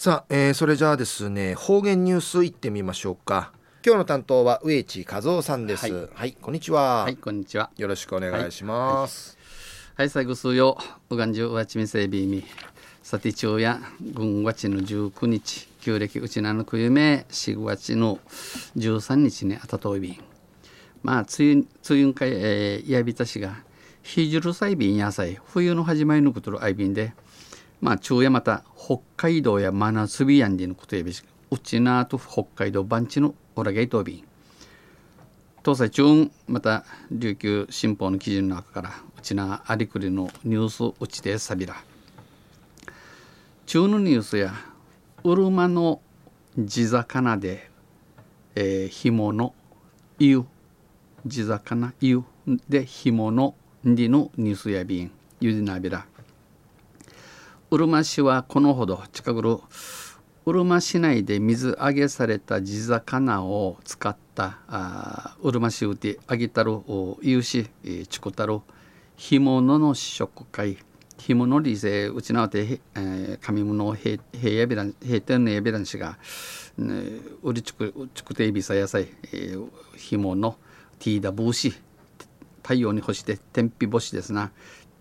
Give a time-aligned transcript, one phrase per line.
[0.00, 3.50] さあ、えー、それじゃあですね方言ニュースいってみましょうか。
[3.84, 7.02] 今日の担当は植地和夫さんです、はい、はい、こんにちは。
[7.02, 7.70] はいこんにちは。
[7.76, 9.36] よろしくお願いします、
[9.96, 10.78] はい、はい、最後数曜
[11.10, 12.44] うがんじゅうわちみせびみ
[13.02, 13.80] さて昼夜
[14.14, 18.20] 軍月の19日旧暦うちなのくゆめ4月の
[18.76, 20.20] 13日にあたといびん。
[21.02, 23.56] まあつゆつゆんかい、えー、やびたしが
[24.04, 27.14] ひじるさいびんやさい冬の始まりのことるあいびんで
[27.80, 34.24] まあ昼夜また北海道や真夏日やんでのことやびしうちなと北海道番地のオラゲイトビン
[35.64, 41.76] 東西中また琉球新報の記事の中からうちなありくりのニュースうちでさびら
[43.66, 44.54] 中のニュースや
[45.24, 46.00] うるまの
[46.56, 47.70] 地魚で、
[48.54, 49.54] えー、紐の
[50.18, 50.44] 湯。
[51.26, 52.24] 地魚湯
[52.68, 55.10] で紐のりのニュースやびん。
[55.40, 56.06] ゆでなびら
[57.70, 59.02] うるま市はこのほど。
[59.12, 59.58] 近くる
[60.46, 66.80] うるま市内で水揚げされた地魚を使ったあうるま市うてあげたる
[67.20, 67.68] 有志
[68.08, 68.60] ちくたる
[69.16, 70.78] 干物の試食会。
[71.18, 76.16] 干物理性うちなわて、えー、上物平平やびらん平天のやびらんしが、
[76.78, 76.94] ね、
[77.42, 80.56] うりちくちくていびさ野菜、えー、干物
[81.00, 81.74] ティーダブーシ
[82.68, 84.52] 太陽に干して天日干しですな。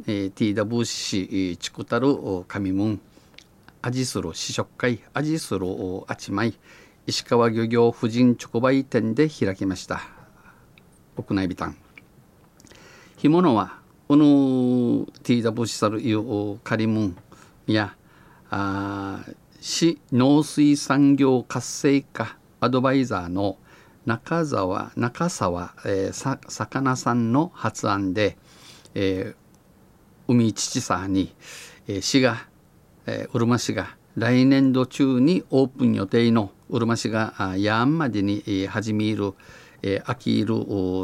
[0.08, 2.16] えー、ティーダブーシチクタル
[2.48, 3.02] 神門。
[3.82, 5.66] 味する試食会味する
[6.08, 6.58] あちまい。
[7.08, 10.00] 石川漁業婦人直売店で開きました。
[11.18, 11.76] 屋内ビタン。
[13.18, 16.24] 干物はこのティーダブーシサルユ
[16.64, 17.18] カリムン
[17.66, 17.98] や
[18.50, 19.26] あ
[19.60, 23.58] 市農水産業活性化アドバイザーの
[24.08, 28.38] 中澤中沢、えー、さ魚さんの発案で、
[28.96, 31.36] えー、海父さに、
[31.90, 32.48] えー、市が、
[33.06, 39.34] えー、うるま市が来年度中にオープン予定のうるま市がヤーンまでに、えー、始める、
[39.82, 40.56] えー、秋いる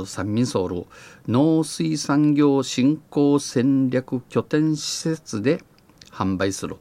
[0.06, 0.86] 三民ソウル
[1.28, 5.62] 農水産業振興戦略拠点施設で
[6.10, 6.78] 販売する。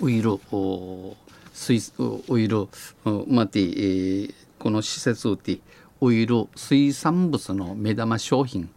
[0.00, 0.38] ウイル
[1.52, 1.92] 水
[2.28, 2.68] ウイル
[3.28, 5.58] まて、えー、この施設うて
[6.00, 8.70] ウイル水産物の目玉商品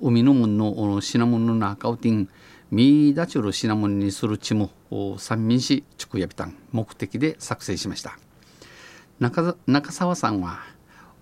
[0.00, 2.28] 海のもの品物の中をてん
[2.70, 4.70] ミーダチュル品物にするチム
[5.18, 8.16] 三民市地区やびたん目的で作成しました。
[9.18, 10.60] 中中澤さんは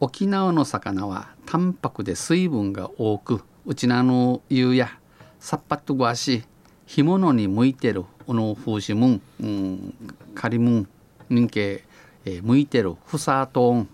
[0.01, 4.91] 沖縄の魚は淡白で水分が多くうちなの湯や
[5.39, 6.45] さっぱっとごわし
[6.85, 9.95] 干物に向いてるこの風刺ムン、うん、
[10.35, 10.89] カリムン
[11.31, 13.89] 人気、えー、向いてるフサートーン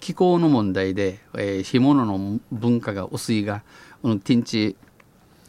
[0.00, 3.62] 気候の問題で、えー、干物の文化が薄いが
[4.02, 4.76] このティンチ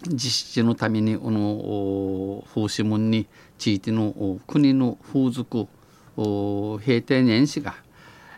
[0.08, 0.20] 実
[0.60, 3.28] 施のためにこの風刺門に
[3.58, 5.68] 地域の国の風俗
[6.16, 7.76] 平定年始が、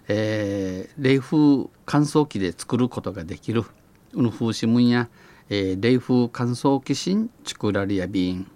[0.08, 3.70] えー、冷風乾燥機で作ることができるこ
[4.14, 5.10] の風刺門や、
[5.50, 8.52] えー、冷風乾燥機芯チクラリアビーン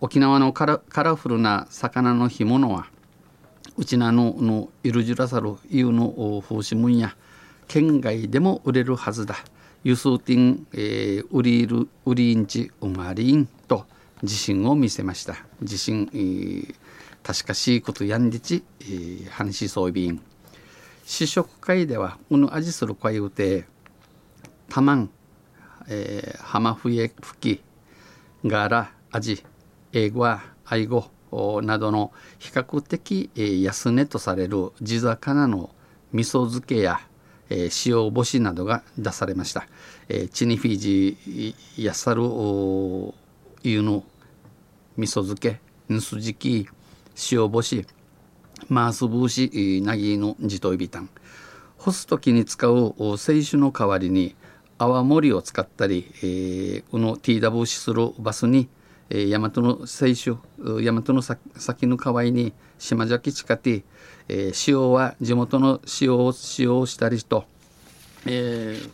[0.00, 2.86] 沖縄のカラカラフルな魚の干物は
[3.76, 7.16] うちなののイルジュラサルいうの風刺門や
[7.66, 9.36] 県外でも売れるはずだ。
[9.82, 13.84] 輸送店、えー、ウリールウリンチウマリンと
[14.22, 15.36] 自信を見せました。
[15.60, 16.74] 自信、えー、
[17.22, 20.22] 確かしいことやんでち、えー、話装備員。
[21.04, 23.66] 試食会ではうぬ味する声うて
[24.70, 25.10] たまん、
[25.88, 27.62] えー、浜笛吹き
[28.46, 29.44] ガラ味
[29.92, 31.13] 英語は愛語。
[31.62, 35.70] などの比較的、安値とされる地魚の
[36.12, 37.00] 味噌漬けや、
[37.50, 39.66] 塩干しなどが出されました、
[40.08, 42.22] えー、チニフィジーヤサル
[43.62, 44.04] ユの
[44.96, 45.60] 味噌漬け
[45.92, 46.68] ンスジキ
[47.30, 47.86] 塩干し
[48.68, 51.08] マースブーシナギのジトイビタン
[51.76, 54.34] 干す時に使う清酒の代わりに
[54.78, 58.68] 泡盛を使ったり、えー、このティーダブーシするバスに、
[59.10, 63.82] えー、大和の清酒大和の先の代わりに島崎地下ティ
[64.28, 67.44] えー、塩は地元の塩を使用したりと、
[68.26, 68.90] えー、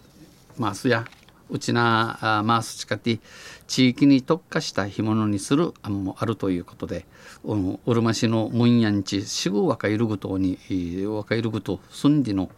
[0.58, 1.04] マースや
[1.48, 3.18] うちなあマース近て
[3.66, 7.06] 地域に特化した干物にする案もあるということで
[7.44, 10.58] うるま市のムンヤンチ四号若いるぐとに
[11.06, 12.50] 若いるぐと住んでの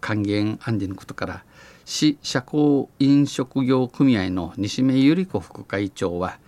[0.00, 1.44] 還元案でのことから
[1.84, 6.38] 市社交飲食業組合の西目百合子副会長は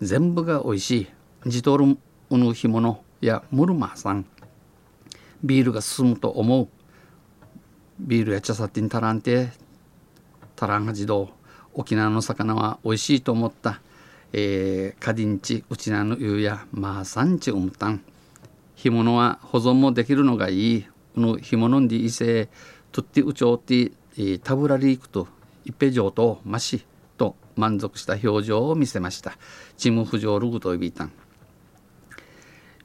[0.00, 1.21] 全部が美味しい。
[1.44, 1.98] ジトル
[2.30, 4.24] ウヌ干物やムルマさん。
[5.42, 6.68] ビールが進むと思う。
[7.98, 9.50] ビールや茶さってに足らんて。
[10.56, 11.30] 足らんは自動。
[11.74, 13.80] 沖縄の魚は美味しいと思った、
[14.32, 18.04] えー、カディンチウチナの湯やマーサンチウムタン
[18.76, 20.86] 干物は保存もできるのがいい。
[21.16, 22.48] の干物んでいせ
[22.92, 23.90] とってうちょうって
[24.38, 25.26] タブラリークと
[25.64, 26.84] 一平城とまし
[27.16, 29.36] と満足した表情を見せました。
[29.76, 31.12] チムフジョールグといびたん。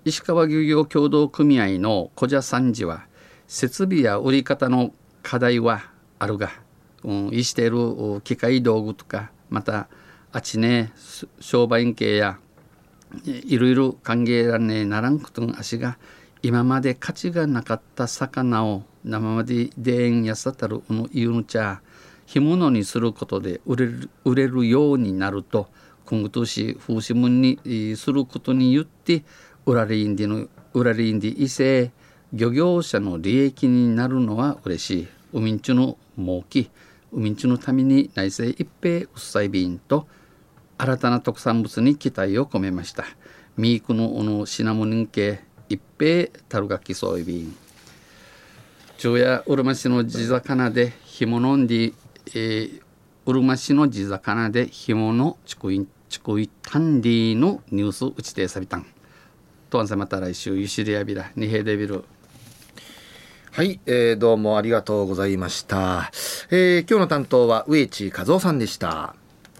[0.08, 3.08] 石川漁業協同組合の小社参事は
[3.46, 6.50] 設備や売り方の課題はあるが、
[7.04, 9.90] うん、いしている機械道具とかまた
[10.32, 10.94] あちね
[11.42, 12.40] 商売系や
[13.26, 15.98] いろいろ歓迎らねならんことの足が
[16.42, 21.82] 今まで価値がなかった魚を生まででんやさたるの言うのちゃ
[22.28, 25.68] 干物にすることで売れる売れるようになると
[26.06, 27.60] 今後とし風刺文に
[27.98, 29.26] することによって
[29.68, 31.92] 売られインディの売られインディ異性
[32.32, 35.08] 漁業者の利益になるのは嬉しい。
[35.34, 36.72] 海んちゅの儲き
[37.12, 40.08] 海んちゅのために内政一平うっさい便と
[40.78, 43.04] 新たな特産物に期待を込めました。
[43.58, 47.56] ミークのおのシナモニン系一平タルガキソイビン
[48.98, 51.92] 昼夜うるま市の地魚で干物んで、
[52.28, 52.82] えー、
[53.26, 58.86] うるま市の地魚で干物ちくいちくいタンディのニュース打ちてさびたん。
[59.70, 62.06] とんさまた来週ゆしりやびらにへでびる
[63.52, 66.12] はい、えー、どうもありがとうございました、
[66.52, 69.16] えー、今日の担当は植地和夫さんでした。